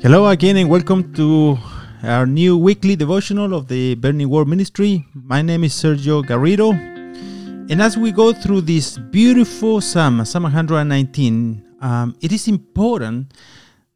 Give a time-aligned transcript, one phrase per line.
[0.00, 1.58] Hello again, and welcome to
[2.04, 5.04] our new weekly devotional of the Burning Word Ministry.
[5.12, 11.64] My name is Sergio Garrido, and as we go through this beautiful Psalm, Psalm 119,
[11.80, 13.34] um, it is important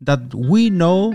[0.01, 1.13] that we know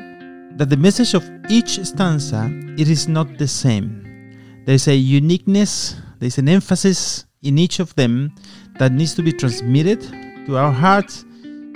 [0.56, 4.32] that the message of each stanza it is not the same.
[4.66, 8.34] There is a uniqueness, there is an emphasis in each of them
[8.80, 10.02] that needs to be transmitted
[10.46, 11.26] to our hearts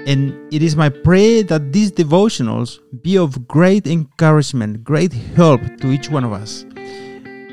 [0.08, 5.92] and it is my prayer that these devotionals be of great encouragement, great help to
[5.92, 6.66] each one of us.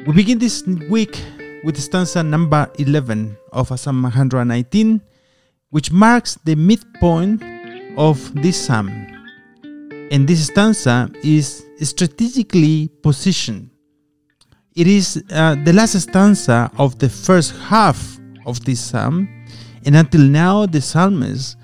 [0.06, 1.22] We begin this week
[1.62, 5.02] with stanza number 11 of Psalm 119,
[5.70, 7.42] which marks the midpoint
[7.98, 8.88] of this psalm.
[10.10, 13.68] And this stanza is strategically positioned.
[14.74, 19.28] It is uh, the last stanza of the first half of this psalm,
[19.84, 21.57] and until now, the psalmist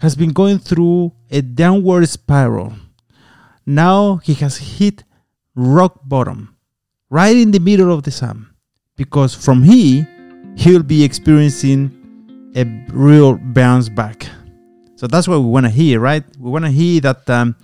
[0.00, 2.72] has been going through a downward spiral.
[3.66, 5.04] Now he has hit
[5.54, 6.56] rock bottom,
[7.10, 8.54] right in the middle of the psalm,
[8.96, 10.08] because from here
[10.56, 11.92] he will be experiencing
[12.56, 14.26] a real bounce back.
[14.96, 16.24] So that's what we want to hear, right?
[16.38, 17.54] We want to hear that um,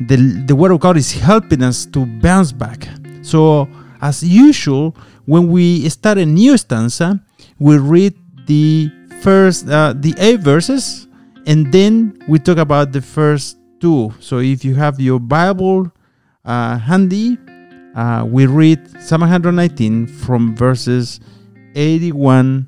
[0.00, 2.88] the the word of God is helping us to bounce back.
[3.22, 3.68] So
[4.02, 7.20] as usual, when we start a new stanza,
[7.58, 8.14] we read
[8.46, 8.90] the
[9.22, 11.06] first uh, the eight verses
[11.46, 14.12] and then we talk about the first two.
[14.20, 15.90] So if you have your Bible
[16.44, 17.36] uh, handy,
[17.96, 21.20] uh, we read Psalm 119 from verses
[21.74, 22.66] 81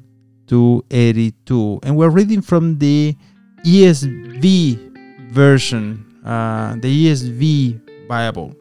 [0.48, 1.80] to 82.
[1.84, 3.16] And we're reading from the
[3.64, 8.54] ESV version, uh, the ESV Bible.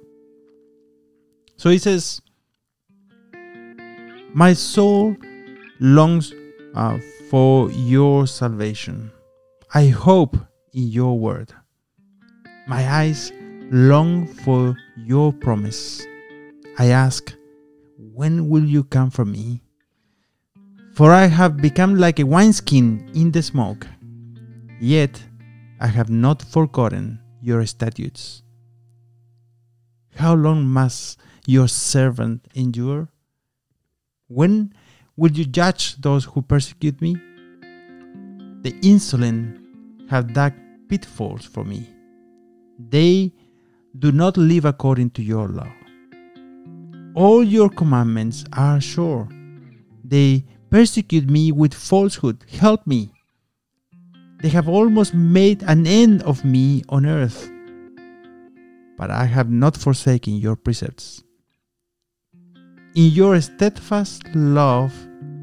[1.57, 2.21] So it says,
[4.33, 5.17] My soul
[5.79, 6.33] longs
[6.75, 9.11] uh, for your salvation
[9.75, 10.37] I hope
[10.73, 11.51] in your word.
[12.67, 13.31] My eyes
[13.71, 16.05] long for your promise.
[16.77, 17.33] I ask,
[17.97, 19.63] when will you come for me?
[20.93, 23.87] For I have become like a wineskin in the smoke.
[24.79, 25.23] Yet
[25.79, 28.43] I have not forgotten your statutes.
[30.15, 33.09] How long must your servant endure?
[34.27, 34.75] When
[35.17, 37.15] will you judge those who persecute me?
[38.61, 39.62] The insolent
[40.13, 40.53] have dug
[40.89, 41.89] pitfalls for me.
[42.77, 43.33] They
[43.97, 45.71] do not live according to your law.
[47.15, 49.27] All your commandments are sure.
[50.03, 52.45] They persecute me with falsehood.
[52.47, 53.11] Help me.
[54.43, 57.49] They have almost made an end of me on earth.
[58.99, 61.23] But I have not forsaken your precepts.
[62.93, 64.93] In your steadfast love,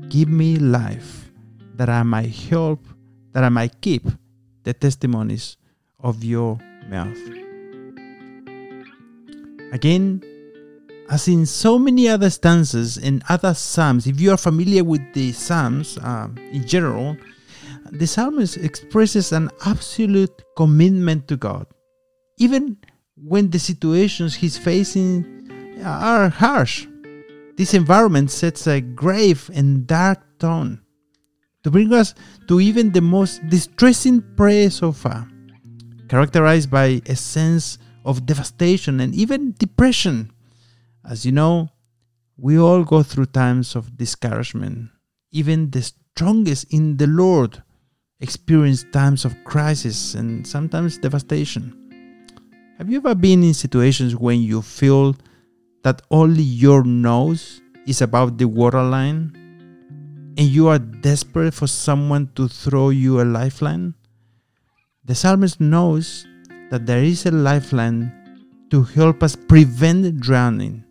[0.09, 1.33] give me life,
[1.75, 2.87] that I might help,
[3.33, 4.07] that I might keep
[4.65, 5.57] the testimonies
[5.99, 7.19] of your mouth.
[9.73, 10.23] Again,
[11.11, 15.33] as in so many other stanzas and other psalms, if you are familiar with the
[15.33, 17.17] psalms uh, in general,
[17.91, 21.67] the psalmist expresses an absolute commitment to God,
[22.39, 22.77] even
[23.17, 26.87] when the situations he's facing are harsh.
[27.57, 30.81] This environment sets a grave and dark tone
[31.63, 32.15] to bring us
[32.49, 35.29] to even the most distressing prayer so far,
[36.09, 40.31] characterized by a sense of devastation and even depression.
[41.05, 41.69] As you know,
[42.37, 44.91] we all go through times of discouragement.
[45.31, 47.63] Even the strongest in the Lord
[48.21, 51.77] experience times of crisis and sometimes devastation.
[52.79, 55.17] Have you ever been in situations when you feel
[55.83, 59.37] that only your nose is above the waterline
[60.41, 63.93] and you are desperate for someone to throw you a lifeline,
[65.05, 66.27] the psalmist knows
[66.71, 68.11] that there is a lifeline
[68.71, 70.83] to help us prevent drowning.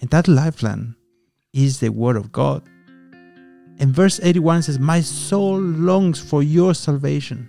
[0.00, 0.96] And that lifeline
[1.52, 2.68] is the Word of God.
[3.78, 7.48] And verse 81 says, My soul longs for your salvation.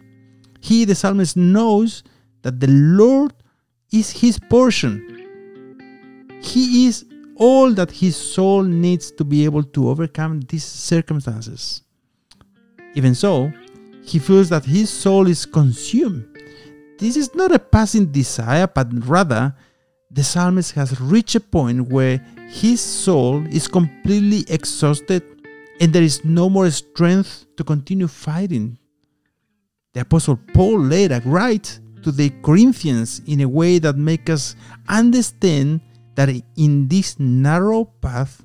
[0.60, 2.04] He, the psalmist, knows
[2.44, 3.34] that the Lord
[3.92, 5.02] is his portion.
[6.44, 7.06] He is
[7.38, 11.84] all that his soul needs to be able to overcome these circumstances.
[12.95, 13.51] Even so,
[14.04, 16.25] he feels that his soul is consumed.
[16.98, 19.56] This is not a passing desire, but rather
[20.10, 22.18] the psalmist has reached a point where
[22.50, 25.22] his soul is completely exhausted
[25.80, 28.78] and there is no more strength to continue fighting.
[29.94, 34.56] The apostle Paul later writes to the Corinthians in a way that makes us
[34.88, 35.81] understand
[36.18, 38.44] that in this narrow path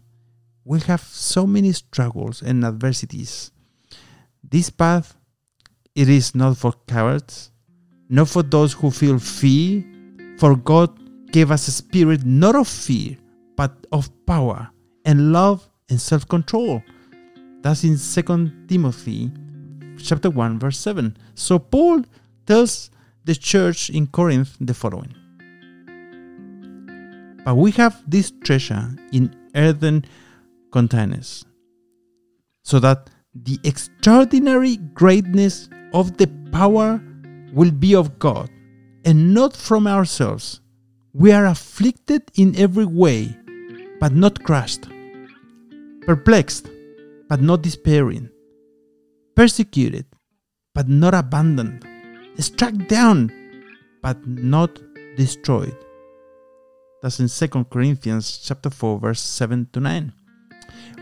[0.65, 3.51] we have so many struggles and adversities.
[4.45, 5.17] This path
[5.95, 7.51] it is not for cowards,
[8.09, 9.85] not for those who feel fear,
[10.39, 10.91] For God
[11.31, 13.17] gave us a spirit not of fear,
[13.57, 14.71] but of power
[15.05, 16.83] and love and self-control.
[17.61, 19.31] That's in 2 Timothy
[19.99, 21.17] chapter 1 verse 7.
[21.35, 22.03] So Paul
[22.47, 22.91] tells
[23.25, 25.15] the church in Corinth the following.
[27.45, 30.05] But we have this treasure in earthen
[30.71, 31.45] containers,
[32.63, 37.03] so that the extraordinary greatness of the power
[37.53, 38.51] will be of God
[39.05, 40.61] and not from ourselves.
[41.13, 43.37] We are afflicted in every way,
[44.01, 44.89] but not crushed,
[46.07, 46.71] perplexed,
[47.29, 48.31] but not despairing,
[49.35, 50.07] persecuted,
[50.75, 51.87] but not abandoned,
[52.39, 53.31] struck down,
[54.03, 54.81] but not
[55.17, 55.77] destroyed.
[57.03, 60.13] That's in 2 Corinthians chapter 4 verse 7 to 9.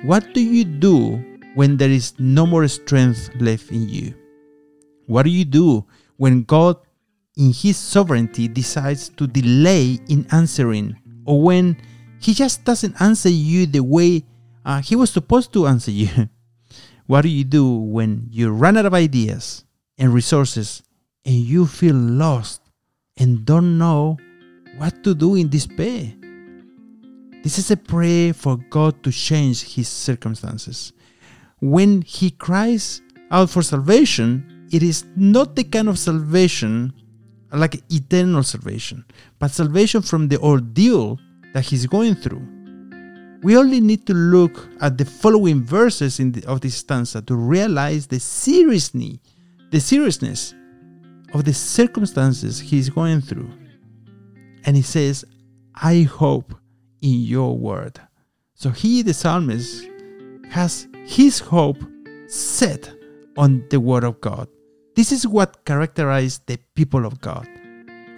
[0.02, 1.22] What do you do
[1.54, 4.14] when there is no more strength left in you?
[5.04, 5.84] What do you do
[6.16, 6.78] when God
[7.36, 11.76] in his sovereignty decides to delay in answering or when
[12.18, 14.24] he just doesn't answer you the way
[14.64, 16.08] uh, he was supposed to answer you?
[17.06, 19.66] what do you do when you run out of ideas
[19.98, 20.82] and resources
[21.26, 22.62] and you feel lost
[23.18, 24.16] and don't know
[24.80, 26.10] what to do in despair.
[27.42, 30.94] This is a prayer for God to change his circumstances.
[31.60, 36.94] When he cries out for salvation, it is not the kind of salvation
[37.52, 39.04] like eternal salvation,
[39.38, 41.18] but salvation from the ordeal
[41.52, 42.46] that he's going through.
[43.42, 48.06] We only need to look at the following verses the, of this stanza to realize
[48.06, 49.18] the seriousness,
[49.70, 50.54] the seriousness
[51.34, 53.50] of the circumstances he's going through.
[54.64, 55.24] And he says,
[55.74, 56.54] I hope
[57.00, 58.00] in your word.
[58.54, 59.88] So he, the psalmist,
[60.50, 61.78] has his hope
[62.26, 62.92] set
[63.36, 64.48] on the word of God.
[64.96, 67.48] This is what characterized the people of God,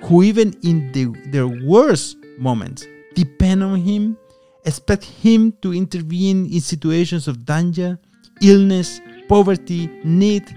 [0.03, 4.17] who even in the, their worst moments depend on him,
[4.65, 7.99] expect him to intervene in situations of danger,
[8.41, 10.53] illness, poverty, need,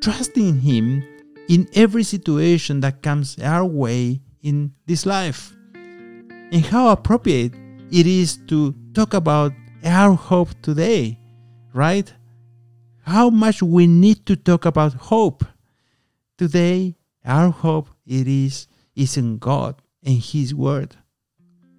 [0.00, 1.04] trusting him
[1.48, 5.54] in every situation that comes our way in this life.
[5.74, 7.54] And how appropriate
[7.90, 9.52] it is to talk about
[9.84, 11.18] our hope today,
[11.72, 12.12] right?
[13.04, 15.44] How much we need to talk about hope.
[16.38, 18.66] Today, our hope it is
[18.96, 20.96] is in God and His Word.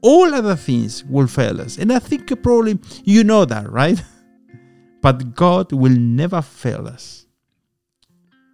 [0.02, 1.78] All other things will fail us.
[1.78, 4.02] And I think probably you know that, right?
[5.02, 7.26] But God will never fail us.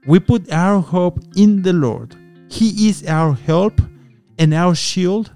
[0.08, 2.16] We put our hope in the Lord.
[2.50, 3.80] He is our help
[4.40, 5.32] and our shield.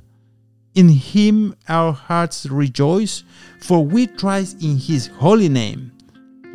[0.74, 3.24] In him our hearts rejoice,
[3.60, 5.92] for we trust in his holy name.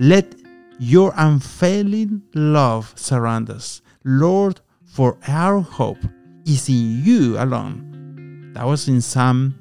[0.00, 0.34] Let
[0.80, 6.02] your unfailing love surround us, Lord, for our hope
[6.44, 8.52] is in you alone.
[8.54, 9.54] That was in Psalm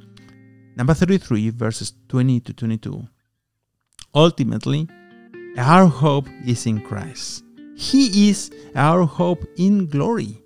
[0.75, 3.07] number 33, verses 20 to 22.
[4.15, 4.87] Ultimately,
[5.57, 7.43] our hope is in Christ.
[7.75, 10.41] He is our hope in glory.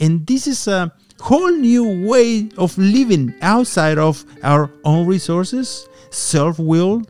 [0.00, 6.58] And this is a whole new way of living outside of our own resources, self
[6.58, 7.02] will,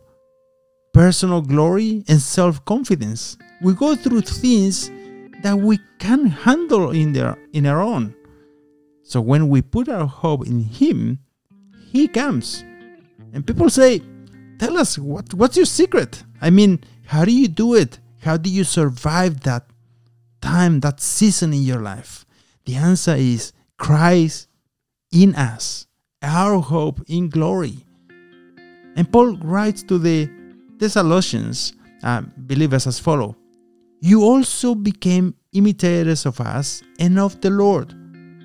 [0.92, 3.38] personal glory, and self confidence.
[3.62, 4.90] We go through things
[5.42, 8.14] that we can't handle in, their, in our own.
[9.02, 11.20] So when we put our hope in Him,
[11.92, 12.64] He comes.
[13.32, 14.02] And people say,
[14.58, 16.22] Tell us, what, what's your secret?
[16.42, 17.98] I mean, how do you do it?
[18.20, 19.64] How do you survive that
[20.42, 22.26] time, that season in your life?
[22.70, 24.46] The answer is Christ
[25.10, 25.88] in us,
[26.22, 27.84] our hope in glory.
[28.94, 30.30] And Paul writes to the
[30.76, 31.72] Thessalonians
[32.04, 33.34] uh, believers as follow
[34.00, 37.92] You also became imitators of us and of the Lord,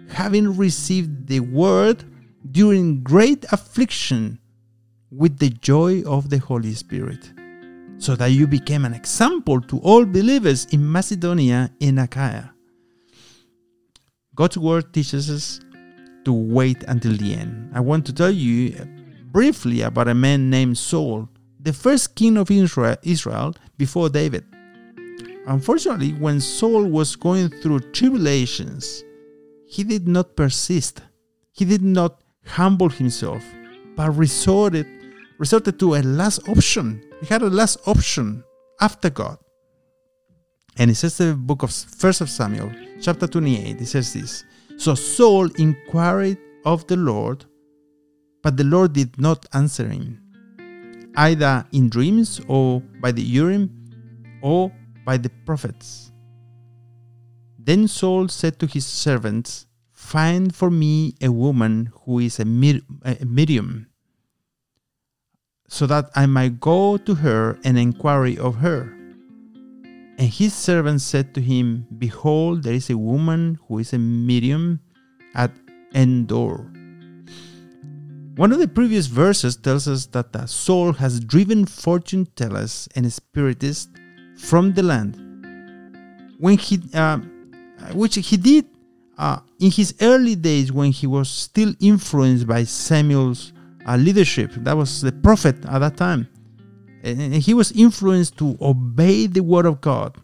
[0.09, 2.03] having received the word
[2.49, 4.39] during great affliction
[5.11, 7.31] with the joy of the Holy Spirit,
[7.99, 12.54] so that you became an example to all believers in Macedonia and Achaia.
[14.35, 15.61] God's word teaches us
[16.25, 17.71] to wait until the end.
[17.73, 18.75] I want to tell you
[19.31, 24.45] briefly about a man named Saul, the first king of Israel before David.
[25.47, 29.03] Unfortunately, when Saul was going through tribulations,
[29.67, 31.01] he did not persist.
[31.51, 33.43] He did not humble himself,
[33.95, 34.87] but resorted
[35.37, 37.03] resorted to a last option.
[37.21, 38.43] He had a last option
[38.81, 39.37] after God.
[40.77, 44.43] And it says the book of First of Samuel, chapter 28, it says this.
[44.77, 47.45] So Saul inquired of the Lord,
[48.41, 50.21] but the Lord did not answer him,
[51.15, 53.69] either in dreams or by the Urim
[54.41, 54.71] or
[55.05, 56.11] by the prophets.
[57.57, 63.87] Then Saul said to his servants, Find for me a woman who is a medium,
[65.67, 68.91] so that I might go to her and inquire of her.
[70.17, 74.79] And his servant said to him, Behold, there is a woman who is a medium
[75.33, 75.51] at
[75.93, 76.71] Endor.
[78.35, 83.11] One of the previous verses tells us that the Saul has driven fortune tellers and
[83.11, 83.89] spiritists
[84.37, 85.15] from the land.
[86.37, 87.19] When he, uh,
[87.93, 88.65] which he did
[89.17, 93.53] uh, in his early days when he was still influenced by Samuel's
[93.87, 94.51] uh, leadership.
[94.57, 96.27] That was the prophet at that time.
[97.05, 100.17] And he was influenced to obey the word of God.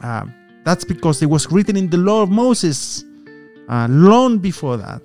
[0.00, 0.26] Uh,
[0.64, 3.04] that's because it was written in the law of Moses
[3.68, 5.02] uh, long before that.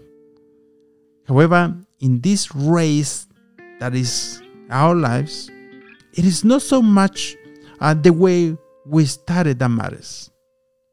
[1.27, 3.27] However, in this race
[3.79, 5.49] that is our lives,
[6.13, 7.35] it is not so much
[7.79, 10.29] uh, the way we started that matters,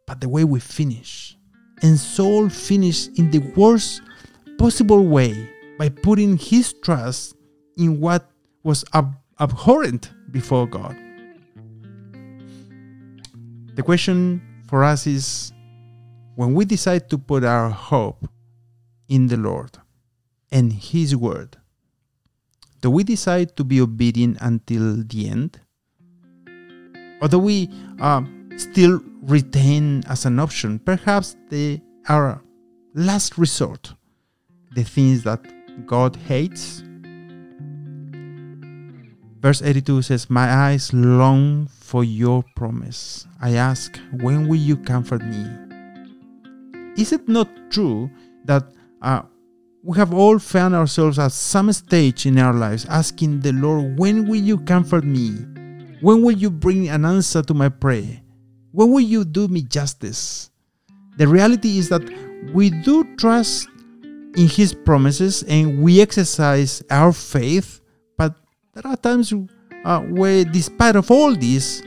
[0.06, 1.36] but the way we finish.
[1.82, 4.02] And Saul finished in the worst
[4.58, 7.36] possible way by putting his trust
[7.76, 8.30] in what
[8.62, 10.96] was ab- abhorrent before God.
[13.74, 15.52] The question for us is
[16.34, 18.28] when we decide to put our hope
[19.08, 19.78] in the Lord
[20.50, 21.56] and His Word,
[22.80, 25.60] do we decide to be obedient until the end?
[27.20, 28.22] Or do we uh,
[28.56, 32.42] still retain as an option, perhaps the, our
[32.94, 33.94] last resort,
[34.74, 35.40] the things that
[35.86, 36.82] God hates?
[39.46, 43.28] Verse 82 says, My eyes long for your promise.
[43.40, 45.46] I ask, when will you comfort me?
[47.00, 48.10] Is it not true
[48.44, 48.64] that
[49.02, 49.22] uh,
[49.84, 54.26] we have all found ourselves at some stage in our lives asking the Lord, when
[54.26, 55.30] will you comfort me?
[56.00, 58.20] When will you bring an answer to my prayer?
[58.72, 60.50] When will you do me justice?
[61.18, 62.02] The reality is that
[62.52, 63.68] we do trust
[64.02, 67.80] in His promises and we exercise our faith,
[68.76, 69.32] there are times
[69.84, 71.82] uh, where, despite of all this,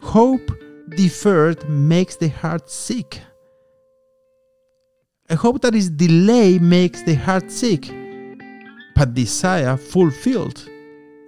[0.00, 0.50] hope
[0.96, 3.20] deferred makes the heart sick.
[5.28, 7.90] A hope that is delayed makes the heart sick,
[8.96, 10.66] but desire fulfilled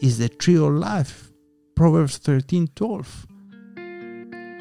[0.00, 1.30] is the tree of life.
[1.74, 3.26] Proverbs 13 12.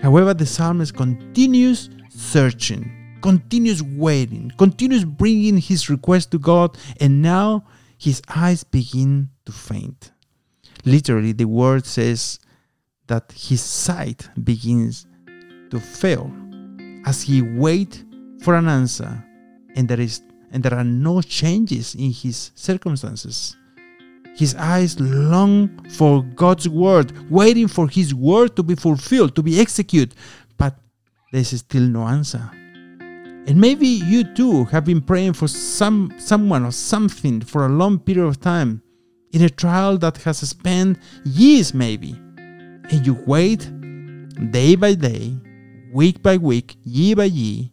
[0.02, 7.64] However, the psalmist continues searching, continues waiting, continues bringing his request to God, and now
[7.98, 10.12] his eyes begin to faint.
[10.86, 12.40] Literally, the word says
[13.08, 15.06] that his sight begins
[15.70, 16.32] to fail
[17.06, 18.04] as he waits
[18.42, 19.24] for an answer,
[19.76, 20.22] and there is
[20.54, 23.56] and there are no changes in his circumstances.
[24.36, 29.60] His eyes long for God's word, waiting for his word to be fulfilled, to be
[29.60, 30.16] executed,
[30.58, 30.78] but
[31.32, 32.50] there's still no answer.
[33.48, 38.00] And maybe you too have been praying for some someone or something for a long
[38.00, 38.82] period of time
[39.34, 42.12] in a trial that has spent years maybe.
[42.14, 43.70] And you wait
[44.52, 45.38] day by day,
[45.92, 47.70] week by week, year by year.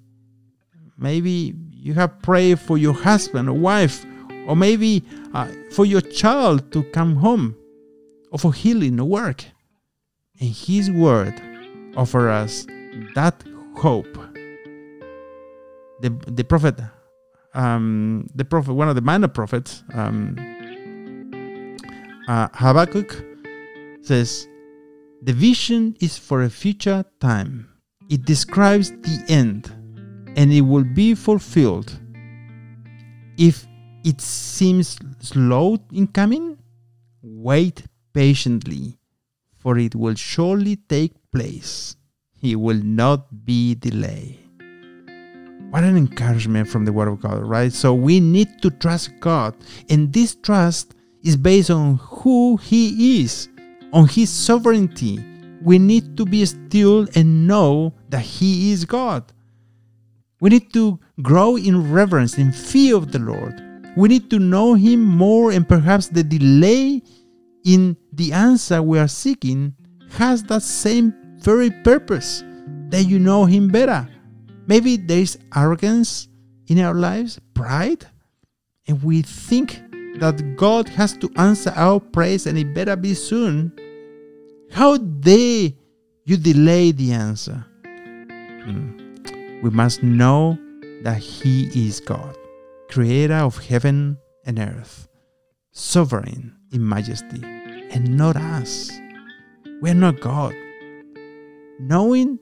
[0.97, 4.05] Maybe you have prayed for your husband or wife
[4.49, 7.55] or maybe uh, for your child to come home,
[8.33, 9.45] or for healing or work.
[10.41, 11.35] And His Word
[11.97, 12.67] offers us
[13.15, 13.45] that
[13.77, 14.19] hope.
[16.01, 16.81] The, the prophet,
[17.53, 20.37] um, the prophet, one of the minor prophets, um,
[22.29, 23.25] uh, Habakkuk,
[24.03, 24.47] says,
[25.23, 27.69] The vision is for a future time.
[28.09, 29.73] It describes the end,
[30.37, 31.99] and it will be fulfilled.
[33.37, 33.67] If
[34.05, 36.59] it seems slow in coming,
[37.23, 38.99] wait patiently,
[39.57, 41.97] for it will surely take place.
[42.41, 44.39] It will not be delayed.
[45.71, 47.73] What an encouragement from the Word of God, right?
[47.73, 49.55] So we need to trust God,
[49.91, 53.49] and this trust is based on who He is,
[53.93, 55.25] on His sovereignty.
[55.63, 59.33] We need to be still and know that He is God.
[60.41, 63.61] We need to grow in reverence and fear of the Lord.
[63.97, 67.03] We need to know Him more, and perhaps the delay
[67.65, 69.75] in the answer we are seeking
[70.13, 72.45] has that same very purpose
[72.91, 74.09] that you know Him better.
[74.67, 76.29] Maybe there is arrogance
[76.69, 78.07] in our lives, pride,
[78.87, 79.81] and we think
[80.21, 83.73] that God has to answer our prayers and it better be soon.
[84.71, 85.73] How dare
[86.25, 87.65] you delay the answer?
[87.85, 89.15] Hmm.
[89.63, 90.59] We must know
[91.03, 92.37] that He is God
[92.89, 95.09] creator of heaven and earth,
[95.73, 97.41] sovereign in majesty,
[97.91, 98.91] and not us.
[99.81, 100.55] We are not God.
[101.79, 102.39] Knowing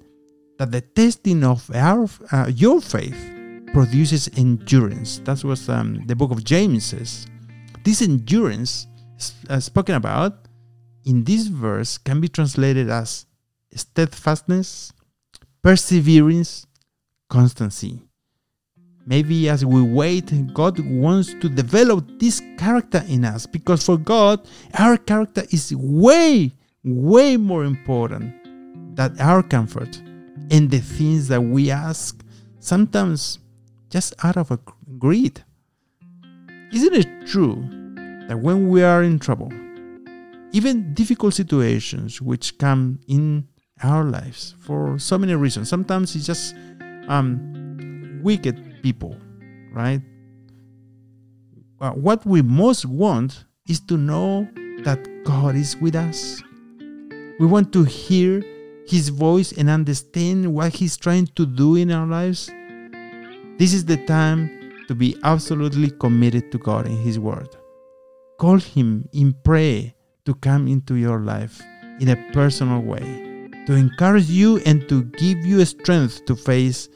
[0.58, 3.32] that the testing of our uh, your faith
[3.72, 5.20] produces endurance.
[5.24, 7.26] That's what um, the book of James says.
[7.86, 8.88] This endurance
[9.48, 10.48] uh, spoken about
[11.04, 13.26] in this verse can be translated as
[13.72, 14.92] steadfastness,
[15.62, 16.66] perseverance,
[17.30, 18.02] constancy.
[19.06, 24.48] Maybe as we wait, God wants to develop this character in us because for God,
[24.76, 26.50] our character is way,
[26.82, 28.34] way more important
[28.96, 29.96] than our comfort
[30.50, 32.20] and the things that we ask,
[32.58, 33.38] sometimes
[33.90, 34.58] just out of a
[34.98, 35.44] greed.
[36.72, 37.64] Isn't it true
[38.28, 39.52] that when we are in trouble,
[40.52, 43.46] even difficult situations which come in
[43.82, 46.54] our lives for so many reasons, sometimes it's just
[47.08, 49.16] um, wicked people,
[49.72, 50.00] right?
[51.80, 54.48] Uh, what we most want is to know
[54.82, 56.42] that God is with us.
[57.38, 58.42] We want to hear
[58.88, 62.50] His voice and understand what He's trying to do in our lives.
[63.58, 64.55] This is the time
[64.88, 67.48] to be absolutely committed to God and His Word.
[68.38, 69.92] Call Him in prayer
[70.24, 71.60] to come into your life
[72.00, 76.88] in a personal way, to encourage you and to give you strength to face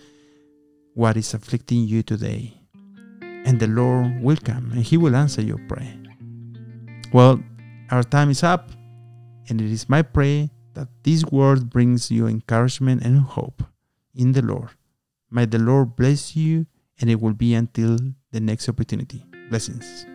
[0.94, 2.54] what is afflicting you today.
[3.22, 5.96] And the Lord will come and He will answer your prayer.
[7.12, 7.42] Well,
[7.90, 8.70] our time is up,
[9.48, 13.64] and it is my prayer that this word brings you encouragement and hope
[14.14, 14.70] in the Lord.
[15.30, 16.66] May the Lord bless you,
[17.00, 17.98] and it will be until
[18.32, 19.24] the next opportunity.
[19.48, 20.06] Blessings.